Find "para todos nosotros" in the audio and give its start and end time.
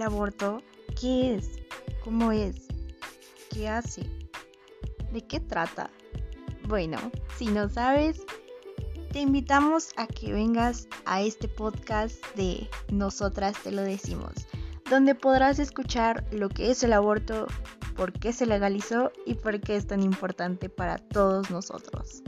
20.70-22.22